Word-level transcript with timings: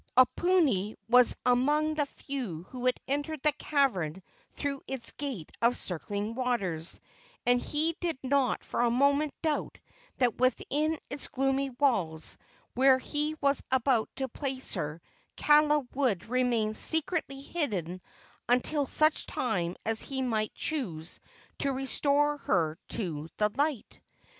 Oponui 0.17 0.95
was 1.09 1.35
among 1.45 1.93
the 1.93 2.07
few 2.07 2.63
who 2.71 2.87
had 2.87 2.99
entered 3.07 3.39
the 3.43 3.51
cavern 3.51 4.23
through 4.55 4.81
its 4.87 5.11
gate 5.11 5.51
of 5.61 5.77
circling 5.77 6.33
waters, 6.33 6.99
and 7.45 7.61
he 7.61 7.95
did 8.01 8.17
not 8.23 8.63
for 8.63 8.81
a 8.81 8.89
moment 8.89 9.31
doubt 9.43 9.77
that 10.17 10.39
within 10.39 10.97
its 11.11 11.27
gloomy 11.27 11.69
walls, 11.69 12.39
where 12.73 12.97
he 12.97 13.35
was 13.41 13.61
about 13.69 14.09
to 14.15 14.27
place 14.27 14.73
her, 14.73 15.03
Kaala 15.37 15.87
would 15.93 16.27
remain 16.27 16.73
securely 16.73 17.39
hidden 17.39 18.01
until 18.49 18.87
such 18.87 19.27
time 19.27 19.75
as 19.85 20.01
he 20.01 20.23
might 20.23 20.55
choose 20.55 21.19
to 21.59 21.71
restore 21.71 22.37
her 22.37 22.75
to 22.87 23.29
the 23.37 23.49
light. 23.55 24.01